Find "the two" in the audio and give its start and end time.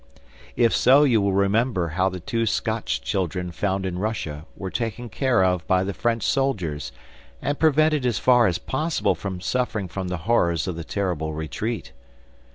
2.09-2.47